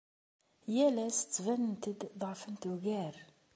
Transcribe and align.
Yal 0.75 0.95
ass 1.05 1.19
ttbanent-d 1.21 2.01
ḍeɛfent 2.19 2.63
ugar. 2.73 3.15